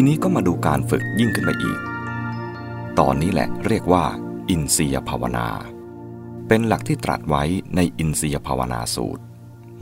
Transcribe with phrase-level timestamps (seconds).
[0.00, 1.80] ทีนี้ก็มาดูการฝึกยิ่งขึ้นไปอีก
[2.98, 4.04] ตอนนี้แหละเรียกว่า
[4.48, 5.48] อินทรียภาวนา
[6.48, 7.44] เป็นหลักที่ตรัสไว้
[7.76, 9.22] ในอินทรียภาวนาสูตร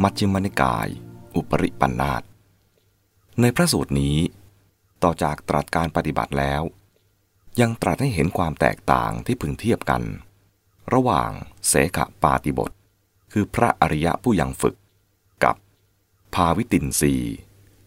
[0.03, 0.89] มัชฌิมนิกาย
[1.37, 2.23] อุปริปันธาต
[3.41, 4.17] ในพระสูตรนี้
[5.03, 6.63] ต่อจากตรัสการปฏิบัติแล้ว
[7.61, 10.03] ยังตรัสให้เห็นความแตกต่างที่พึงเทียบกัน
[10.95, 11.31] ระหว่าง
[11.69, 12.71] เสขปาติบท
[13.33, 14.77] คือพระอริยะผู้ยังฝึก
[15.45, 15.57] กับ
[16.35, 17.15] ภาวิตินรี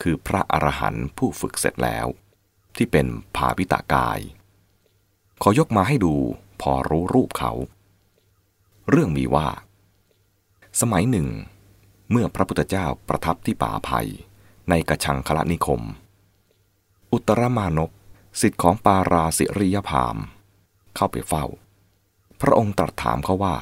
[0.01, 2.07] คือพระอรหันต์ผู้ฝึกเสร็จแล้ว
[2.75, 4.19] ที่เป็นภาวิตากาย
[5.41, 6.15] ขอยกมาให้ดู
[6.61, 7.51] พอรู้รูปเขา
[8.89, 9.47] เรื่องมีว่า
[10.81, 11.27] สมัยหนึ่ง
[12.11, 14.09] เมื่อพระพุทธเจ้าประทับที่ป่าภัย
[14.69, 15.81] ในกระชังคละนิคม
[17.11, 17.91] อุตรมานพ
[18.41, 20.17] สิทธิของปาราสิริยพาม
[20.95, 21.45] เข้าไปเฝ้า
[22.41, 23.55] พระองค์ตรัสถามเขาว่า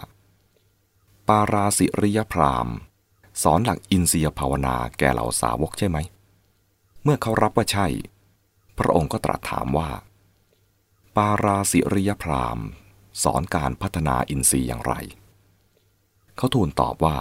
[1.27, 2.67] ปาราสิริยพราม
[3.43, 5.97] สอนหลักอินทรียภาวนาแก่เหล่าสาวกใช่ไหม
[7.07, 7.87] มื่อเขารับว่าใช่
[8.77, 9.89] พระองค์ก็ตรัสถามว่า
[11.15, 12.59] ปาราสิริยพราม
[13.23, 14.93] สอนการพัฒนาอินทรีย์อย่างไร
[16.35, 17.17] เขาทูลตอบว่า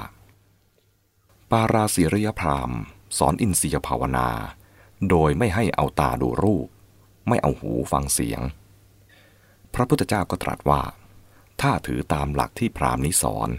[1.50, 2.70] ปาราสิริยพราม
[3.18, 4.28] สอนอินทรียภาวนา
[5.10, 6.68] โดยไม่ให้เอาตาดูรูป
[7.28, 8.40] ไม่เอาหูฟังเสียง
[9.74, 10.82] พระพุทธเจ้าก็ตรัสว่า
[11.60, 13.50] ถ้าถือตามหลักที่พรามนี้สอน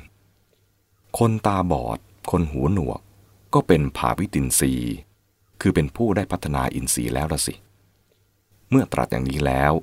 [1.18, 2.00] คนตาบอด
[2.32, 3.02] คนหูหนวก
[3.54, 4.96] ก็เป็นภาวิตินทรีย์
[5.62, 7.56] คือเป็นผู้ได้พัฒนาอินทรีย์แล้วละสิ
[8.70, 9.74] เมื่อตรัสอย่างนี้แล้ว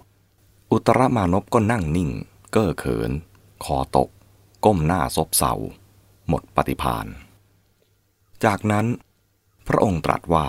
[0.73, 2.11] อุตรมานพก็นั่งนิ่ง
[2.53, 3.11] เก้อเขิน
[3.65, 4.09] คอตก
[4.65, 5.55] ก้มหน้าซบเศร้า
[6.29, 7.07] หมดปฏิพาน
[8.45, 8.87] จากนั้น
[9.69, 10.47] พระองค์ตรัสว่า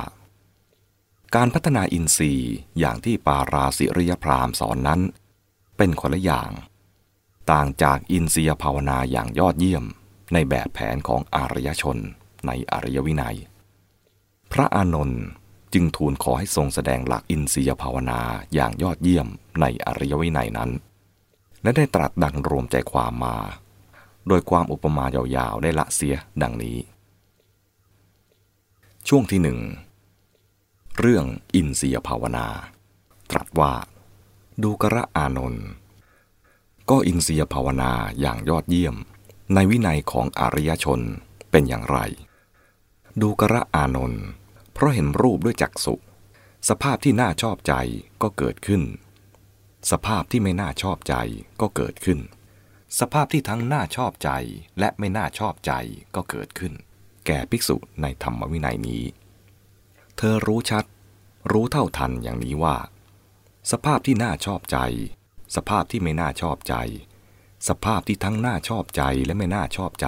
[1.36, 5.02] การพัฒนาอินทรีย์อย่างที่ปาราสิริยพรามสอนนั้น
[5.78, 6.52] เป็นคนละอย่าง
[7.52, 9.86] ต่างจากอินทรียภาวนาอย่างยอดเยี่ยม
[10.34, 11.98] ในแบบแผนของอารยชน
[12.48, 13.38] ในอารยวินัย
[14.58, 15.24] พระอานนท์
[15.74, 18.22] จึงทูลขอให้ทรงแสดงหลักอินทรียภาวนา
[18.54, 19.28] อย่างยอดเยี่ยม
[19.62, 20.72] ในอารยวินัยนั้น
[21.62, 23.38] และได้ตรัสดังรวมใจความมา
[24.28, 26.78] โดยความอุปมายาวๆได้ละเสียดังนี้
[29.08, 29.60] ช่วงที่หนึ่ง
[31.00, 31.26] เรื่อง
[31.56, 32.48] อินเสียภาวนา
[33.32, 33.74] ตรัสว่า
[34.64, 35.66] ดูกระอานนท์
[36.90, 38.96] ก็อินเสียภาวนาอย่างยอดเยี่ยม
[39.54, 41.00] ในวินัยของอริยชน
[41.52, 42.00] เป็นอย่างไร
[43.22, 44.26] ดูกระอานนท์
[44.76, 45.96] เพราะเห็นรูปด้วยจักสุ
[46.70, 47.74] สภาพที่น่าชอบใจ
[48.22, 48.84] ก็เกิดขึ้น
[49.92, 51.16] สภาพที่ไม่น่าชอบใจ
[51.62, 52.20] ก็เกิดขึ้น
[53.00, 54.30] สภาพที่ทั้งน่าชอบใจ
[54.80, 55.74] และไม่น่าชอบใจ
[56.16, 56.74] ก็เกิดขึ้น
[57.26, 59.04] แก่ภิกษุในธรรมวินัยนี้
[60.18, 60.86] เธอรู้ชัด
[61.52, 62.78] รู้เท่าทันอย่างนี้ว่า
[63.72, 64.78] สภาพที่น่าชอบใจ
[65.56, 66.76] สภาพที่ไม่น่าชอบใจ
[67.68, 70.08] สภาพที่ทั้งน่าชอบใจและไม่น่าชอบใจ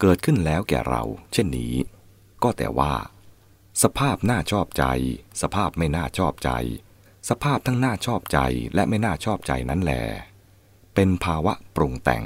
[0.00, 1.02] เกิดขึ้นแล้วแก่เรา
[1.32, 1.74] เช่นนี้
[2.42, 2.92] ก็แต่ว่า
[3.82, 4.84] สภาพน่าชอบใจ
[5.42, 6.50] สภาพไม่น่าชอบใจ
[7.28, 8.38] สภาพทั้งน่าชอบใจ
[8.74, 9.92] และไม่น่าชอบใจนั้นแหล
[10.94, 12.24] เป็นภาวะปรุงแต่ง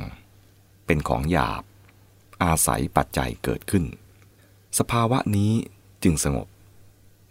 [0.86, 1.62] เป็นของหยาบ
[2.42, 3.84] อาศัยปัจจัยเกิดขึ้น
[4.78, 5.52] สภาวะนี้
[6.02, 6.48] จึงสงบ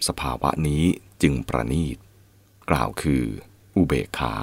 [0.07, 0.83] สภาวะนี้
[1.21, 1.97] จึงประณีต
[2.69, 3.23] กล่าวคือ
[3.75, 4.33] อุเบกขา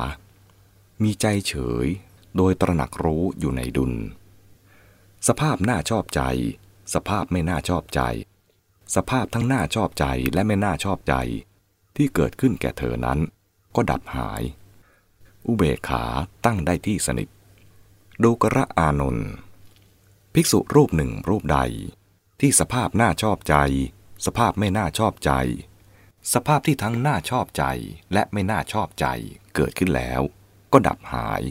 [1.03, 1.53] มีใจเฉ
[1.85, 1.87] ย
[2.37, 3.93] โดยตระหนักรู้อยู่ในดุล
[5.29, 6.23] สภาพน่าชอบใจ
[6.95, 8.01] สภาพไม่น่าชอบใจ
[8.95, 10.05] สภาพทั้งน่าชอบใจ
[10.35, 11.15] และไม่น่าชอบใจ
[11.97, 13.19] ที่เกิดขึ้นแก่เธอนั้น
[13.75, 14.43] ก็ดับหาย
[15.47, 16.05] อุเบกขา
[16.45, 17.29] ตั้งได้ที่สนิท
[18.23, 19.31] ดูกระอานนท์
[20.35, 21.59] ภิกษุรูปหนึ่งรูปใด
[22.41, 23.57] ที่สภาพน่าชอบใจ
[24.27, 25.33] สภาพไม่น่าชอบใจ
[26.35, 27.65] สภาพที่ทั้งน่าชอบใจ
[28.13, 29.07] และไม่น่าชอบใจ
[29.55, 30.21] เกิดขึ้นแล้ว
[30.73, 31.43] ก็ดับหาย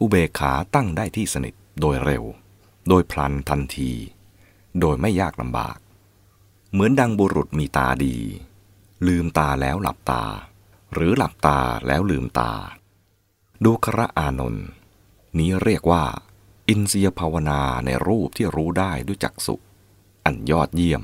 [0.00, 2.24] อุเบกขาตั้งได้ที่สนิทโดยเร็ว
[2.88, 3.92] โดยพลันทันที
[4.80, 5.76] โดยไม่ยากลำบาก
[6.76, 8.16] เหมือนดังบุรุษมีตาดี
[9.06, 10.24] ลืมตาแล้วหลับตา
[10.94, 12.52] หรือหลับตาแล้วลืมตา
[13.64, 14.66] ดูคระอานนท์
[15.38, 16.04] นี้เรียกว่า
[16.68, 19.56] อินเสียภาวนาในรูปที่รู้ได้ด้วยจักสุ
[20.24, 21.02] อันยอดเยี่ยม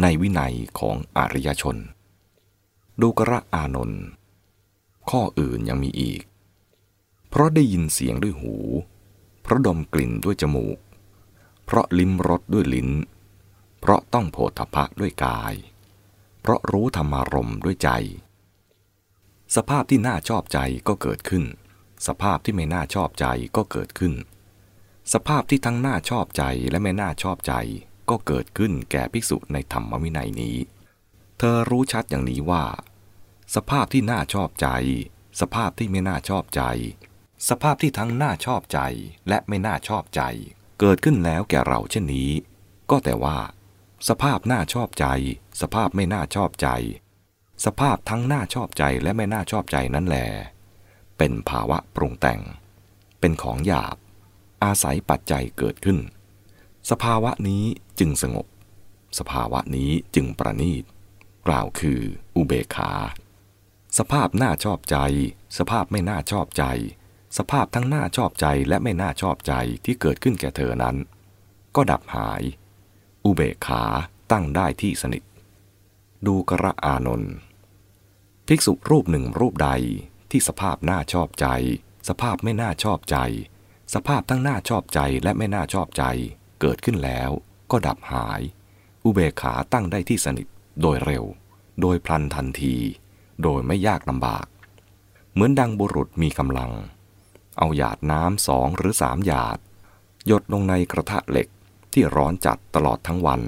[0.00, 1.76] ในวินัยของอริยชน
[3.00, 4.02] ดูกระอานนท์
[5.10, 6.22] ข้ออื่นยังมีอีก
[7.28, 8.54] เพราะได้ยินเสียงด้วยหู
[9.42, 10.78] เพราะดมกลิ่นด้วยจมูก
[11.64, 12.88] เพราะลิ้มรสด้วยลิ้น
[13.80, 15.54] เพราะต้องโผฏฐะด้วยกาย
[16.40, 17.90] เพราะรู้ธรรมารมด้วยใจ
[19.56, 20.58] สภาพที่น่าชอบใจ
[20.88, 21.44] ก็เกิดขึ้น
[22.06, 23.26] สภาพที่ไม่น่าชอบใจ
[23.56, 24.14] ก็เกิดขึ้น
[25.12, 27.54] สภาพที่ทั้งน่าชอบใจและไม่น่าชอบใจ
[28.10, 30.56] ก็เกิดขึ้นแก่ภิกษุในธรรมวินัยนี้
[31.38, 32.64] เธอรู้ชัดอย่างนี้ว่า
[33.54, 34.68] สภาพที่น่าชอบใจ
[35.40, 36.62] สภาพที่ไม่น่าชอบใจ
[37.48, 38.80] สภาพที่ทั้งน่าชอบใจ
[39.28, 40.22] และไม่น่าชอบใจ
[40.80, 42.30] เกิดขึ้นแล้วแก่เราเช่นนี้
[42.90, 43.38] ก็แต่ว่า
[44.08, 45.06] สภาพน่าชอบใจ
[45.60, 46.68] สภาพไม่น่าชอบใจ
[47.64, 50.16] สภาพทั้งน่าชอบใจและไม่น่าชอบใจนั้นแหล
[51.18, 52.40] เป็นภาวะปรุงแต่ง
[53.20, 53.96] เป็นของหยาบ
[54.64, 55.98] อาศัยปัจจัยเกิดขึ้น
[56.90, 57.64] สภาวะนี้
[57.98, 58.46] จึงสงบ
[59.18, 60.84] สภาวะนี้จึงประณีต
[61.46, 62.00] กล่าวคือ
[62.36, 62.92] อุเบกขา
[63.98, 64.96] สภาพน่าชอบใจ
[65.58, 66.64] สภาพไม่น่าชอบใจ
[67.38, 69.54] สภาพทั้งน่าชอบใจและไม่น่าชอบใจ
[69.84, 70.96] ที่เกิดขึ้นแก่เธอนั้น
[71.76, 72.42] ก็ดับหาย
[73.26, 73.84] อุเบกขา
[74.32, 75.22] ตั้งได้ที่สนิท
[76.26, 77.34] ดูกระอานนท์
[78.46, 79.70] ภิกษุรูปหนึ่งรูปใด
[80.30, 81.46] ที่สภาพน่าชอบใจ
[82.08, 83.16] สภาพไม่น่าชอบใจ
[83.94, 86.04] สภาพทั้งน่าชอบใจและไม่น่าชอบใจ
[86.60, 87.30] เกิดขึ้นแล้ว
[87.70, 88.40] ก็ดับหาย
[89.04, 90.46] อุเบกขาตั้งได้ที่สนิท
[90.80, 91.24] โดยเร็ว
[91.80, 92.76] โดยพลันทันที
[93.42, 94.46] โดยไม่ยากลำบาก
[95.32, 96.72] เหมือนดังบุรุษมีกำลัง
[97.58, 99.58] เอาหยาดน้ำสองหรือสามหยาด
[100.26, 101.48] หยดลงในกระทะเหล็ก
[101.98, 103.40] ที่ร้อนจัดตลอดทั้งวัน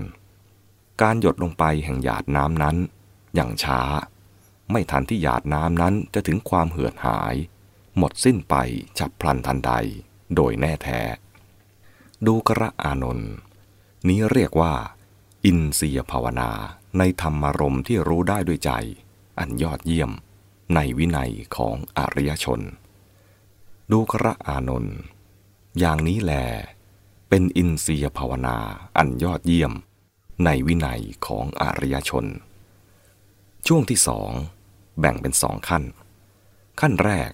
[1.02, 2.76] การหยดลงไปแห่งหยาดน้ำนั้น
[3.34, 3.80] อย่างช้า
[4.70, 7.34] ไม่ทันที่หยาดน้ำนั้นจะถึงความเหือดหาย
[7.96, 8.54] หมดสิ้นไป
[8.98, 9.72] ฉับพลันทันใด
[10.34, 11.00] โดยแน่แท้
[12.26, 13.32] ดูกระอานนท์
[14.08, 14.72] นี้เรียกว่า
[15.44, 16.50] อินเสียภาวนา
[16.98, 18.70] ในธรรมารมที่รู้ได้ด้วยใจ
[19.38, 20.10] อันยอดเยี่ยม
[20.74, 22.60] ในวินัยของอริยชน
[23.90, 24.96] ดูกระอานนท์
[25.78, 26.34] อย่างนี้แล
[27.28, 28.58] เป็นอินเสียภาวนา
[28.96, 29.72] อันยอดเยี่ยม
[30.44, 32.26] ในวินัยของอริยชน
[33.66, 34.30] ช่วงที่สอง
[35.00, 35.84] แบ่งเป็นสองขั้น
[36.80, 37.30] ขั้นแรก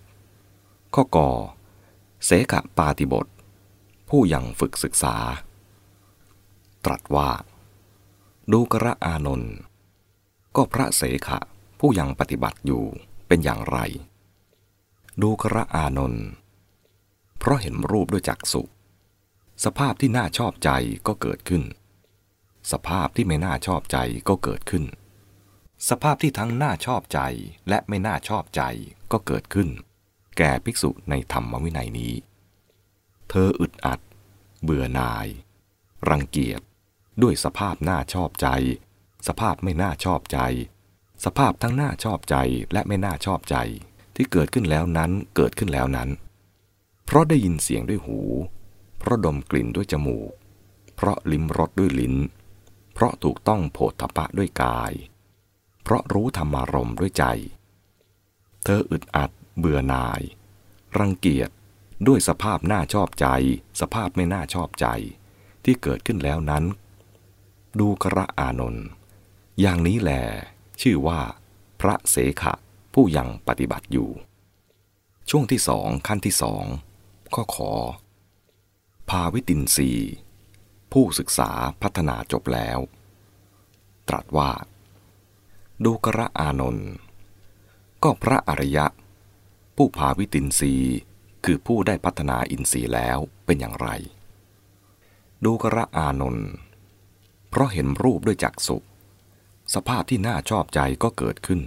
[0.95, 1.31] ข้อกอ
[2.25, 3.27] เสกะปาติบท
[4.09, 5.17] ผู้ยังฝึกศึกษา
[6.85, 7.31] ตรัสว่า
[8.53, 9.55] ดูกระอานนท์
[10.57, 11.39] ก็พระเสขะ
[11.81, 12.85] ผู้ยังปฏิบัติอยู่
[13.27, 13.79] เป็นอย่างไร
[15.23, 16.27] ดูกระอานนท์
[17.39, 18.63] เพราะเห็นรูปด้วยจักสุ
[19.65, 20.71] สภาพที่น่าชอบใจ
[21.07, 21.63] ก็เกิดขึ้น
[22.73, 24.85] สภาพที่ไม่น่าชอบใจก็เกิดขึ้น
[25.89, 27.21] สภาพที่ทั้งน่าชอบใจ
[27.69, 28.63] และไม่น่าชอบใจ
[29.13, 29.69] ก็เกิดขึ้น
[30.39, 32.15] แก่ภิกษุในธรรมวินัยนี้
[33.29, 34.01] เธออึดอัด
[34.63, 35.27] เบื่อหน่าย
[36.09, 36.61] รังเกียจ
[37.23, 38.49] ด้วยสภาพน่าชอบใจ
[39.29, 40.39] สภาพไม่น่าชอบใจ
[41.25, 42.37] สภาพทั้งน่าชอบใจ
[42.73, 43.57] และไม่น่าชอบใจ
[44.17, 46.09] ที่เกิดขึ้นแล้วนั้นเกิดขึ้นแล้วนั้น
[47.05, 48.21] เพราะได้ยินเสียงด้วยหู
[49.05, 50.33] เพราะดมกลิ่นด้วยจมูก
[50.97, 52.15] เพราะลิ้มรสด้วยลิ้น
[52.95, 54.93] เพราะถูกต้องโผฏฐะด้วยกาย
[55.83, 57.25] เพราะรู้ธรรมารมด้วยใจ
[58.65, 60.23] เธออึดอัด เบื่อหน่าย
[60.99, 61.51] รังเกียจ
[62.07, 63.27] ด้วยสภาพน่าชอบใจ
[63.81, 64.87] สภาพไม่น่าชอบใจ
[65.65, 66.65] ที่เกิดขึ้นแล้วนั้น
[67.81, 68.87] ดูกระอานนท์
[69.61, 70.11] อย่างนี้แหล
[70.81, 71.21] ชื่อว่า
[71.81, 72.55] พระเสขะ
[72.95, 74.11] ผู้ยังปฏิบัติอยู่
[75.31, 76.65] ช่วงที่สองขั้นที่สอง
[77.35, 77.73] ข้อขอ
[79.11, 79.91] ภาวิตินสี
[80.93, 81.51] ผู้ศึกษา
[81.83, 82.79] พัฒนาจบแล้ว
[84.09, 84.51] ตรัสว่า
[85.85, 86.91] ดูกระอานนท์
[88.03, 88.87] ก็พระอริยะ
[89.77, 90.75] ผู้พาวิตินรี
[91.45, 93.89] คือผู้ได้พัฒนาอินทรีย์แล้วเป็นอย่างไร
[95.45, 96.49] ดูกระอานนท์
[97.51, 98.79] เพราะเห็นรูปด้วยจักสุ
[99.75, 101.61] สภาพที่น่าชอบใจก็เกิดขึ้น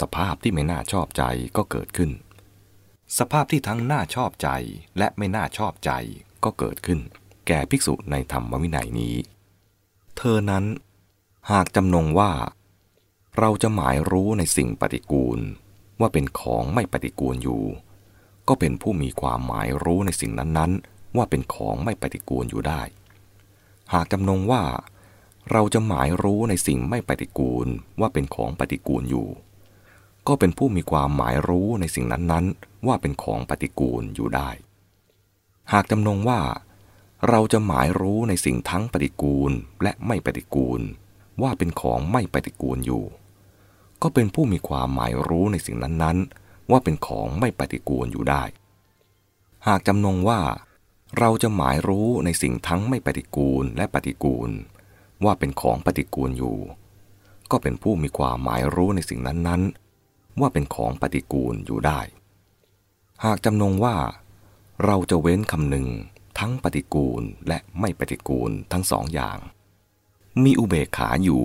[0.00, 1.24] สภาพที่ไม่น่าชอบใจ
[1.56, 2.10] ก็เกิดขึ้น
[3.18, 4.48] สภาพที่ทั้งน่าชอบใจ
[4.98, 5.92] และไม่น่าชอบใจ
[6.44, 7.00] ก็เกิดขึ้น
[7.46, 9.14] แก่ภิกษุในธรรมวินัยนี้
[10.16, 10.64] เธอนั้น
[11.50, 12.32] หากจำนงว่า
[13.38, 15.38] เราจะหมายรู้ในสิ่งปฏิกูล
[16.00, 17.62] ว่าเป็นของไม่ปฏิกูลอยู่
[18.48, 22.82] ก็เป็นผู้มีความหมายรู้ในสิ่งนั้นๆ ว่าเป็นของไม่ปฏิกูลอยู่ได้
[23.92, 24.62] หากจำนงว่า
[25.52, 27.66] เราจะหมายรู้ในสิ่งไม่ปฏิกูล
[28.00, 29.28] ว่าเป็นของปฏิกูลอยู่
[30.28, 34.50] ก็เป็นผู้มีความหมายรู้ในสิ่งนั้นๆ ว่าเป็นของปฏิกูลอยู่ได้
[35.72, 36.40] หากจำนงว่า
[37.28, 40.80] เราจะหมายรู้ในสิ่งทั้งปฏิกูลและไม่ปฏิกูล
[41.42, 43.04] ว่าเป็นของไม่ปฏิกูลอยู่
[44.02, 48.42] ก็เป็นผู้มีความหมายรู้ในสิ่งนั้นๆ ว่าเป็นของไม่ปฏิกูลอยู่ได้
[49.66, 50.40] หากจำนงว่า
[51.18, 54.50] เราจะหมายรู้ในสิ่งทั้งไม่ปฏิกูลและปฏิกูล
[55.24, 56.58] ว่าเป็นของปฏิกูลอยู่
[57.50, 62.00] ก็เป็นผู้มีความหมายรู้ในสิ่งนั้นๆ ว่าเป็นของปฏิกูลอยู่ได้
[63.24, 63.96] หากจำนงว่า
[64.86, 65.88] เราจะเว้นคำหนึ่ง
[66.38, 69.38] ทั้งปฏิกูลและไม่ปฏิกูลทั้งสองอย่าง
[70.44, 71.44] มีอุเบกขาอยู่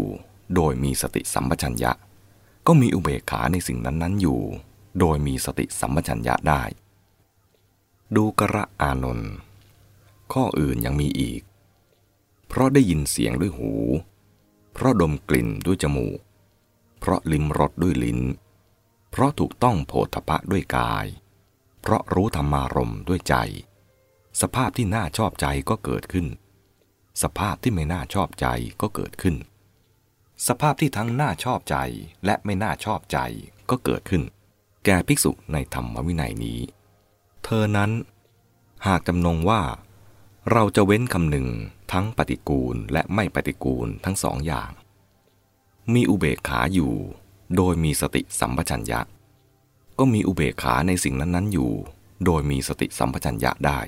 [0.56, 1.92] โดยมีสติสัมปชัญญะ
[2.68, 4.42] ก็มีอุเบกขาในสิ่งนั้น ๆ อยู่
[5.00, 6.64] โดยมีสติสัมปชัญญะได้
[8.16, 9.32] ดูกระอานนท์
[10.34, 11.42] ข้ออื่นยังมีอีก
[12.48, 13.72] เพราะได้ยินเสียงด้วยหู
[14.74, 16.20] เพราะดมกลิ่นด้วยจมูก
[17.00, 18.20] เพราะลิ้มรสด้วยลิ้น
[19.12, 21.06] เพราะถูกต้องโผฏฐะด้วยกาย
[21.88, 23.36] เพราะรู้ธรรมารมด้วยใจ
[24.42, 26.28] สภาพที่น่าชอบใจก็เกิดขึ้น
[27.24, 28.48] สภาพที่ไม่น่าชอบใจ
[28.82, 29.36] ก็เกิดขึ้น
[30.48, 31.78] สภาพที่ทั้งน่าชอบใจ
[32.26, 33.20] และไม่น่าชอบใจ
[33.70, 34.24] ก็เกิดขึ้น
[34.86, 36.60] แก่ภิกษุในธรรมวินัยนี้
[37.44, 37.92] เธอนั้น
[38.88, 39.62] หากจำนงว่า
[40.52, 41.48] เราจะเว้นคำหนึ่ง
[41.92, 44.72] ทั้งปฏิกูลและไม่ปฏิกูลทั้งสองอย่าง
[45.94, 46.94] มีอุเบกขาอยู่
[47.56, 49.02] โดยมีสติสัมปชัญญะ
[50.00, 51.72] ก็มีอุเบกขาในสิ่งนั้นๆอยู่
[52.26, 53.80] โดยมีสติสัมปชัญญะได้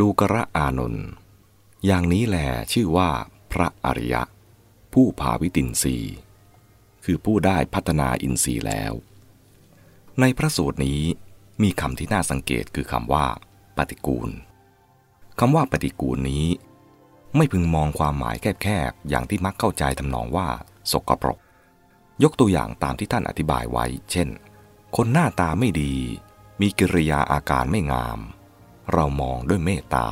[0.00, 1.06] ดูกระอานนท์
[1.86, 2.36] อย่างนี้แหล
[2.72, 3.10] ชื่อว่า
[3.52, 4.22] พระอริยะ
[4.92, 5.96] ผู้ภาวิตินรี
[7.04, 8.92] คือผู้ได้พัฒนาอินทรีย์แล้ว
[10.20, 11.02] ในพระสูตรนี้
[11.62, 13.26] มีคำที่น่าสังเกตคือคำว่า
[13.76, 14.30] ปฏิกูล
[15.38, 16.46] คำว่าปฏิกูลนี้
[17.36, 20.48] ไม่พึงมองความหมายแคบๆอย่างที่มักเข้าใจทำนองว่า
[20.92, 21.38] สกปรก
[22.22, 24.28] ยกตัวอย่างตามที่ท่านอธิบายไว้ เช่น
[24.96, 25.94] คนหน้าตาไม่ดี
[26.60, 28.18] มีกิริยาอาการไม่งาม
[28.92, 30.08] เรามองด้วยเมตตา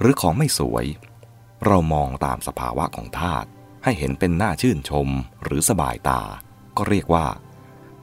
[0.00, 0.86] หรือของไม่สวย
[1.66, 3.48] เรามองตามสภาวะของธาตุ
[3.84, 5.08] ให้เห็นเป็นหน้าชื่นชม
[5.44, 6.22] หรือสบายตา
[6.76, 7.26] ก็เรียกว่า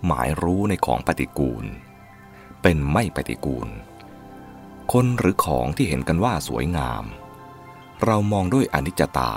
[0.05, 1.65] หมายรู้ในของปฏิกูล
[2.61, 3.69] เป็นไม่ปฏิกูล
[4.91, 7.03] คนหรือของที่เห็นกันว่าสวยงาม
[8.05, 9.31] เรามองด้วยอนิจจตา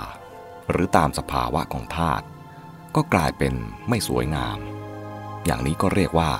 [0.69, 2.25] หรือตามสภาวะของธาตุ
[2.95, 3.53] ก็กลายเป็น
[3.89, 4.59] ไม่สวยงาม
[5.45, 6.31] อย่างนี้ก็เรียกว่า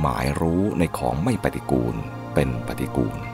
[0.00, 1.94] หมายรู้ในของไม่ปฏิกูล
[2.34, 3.31] เป็นปฏิกูล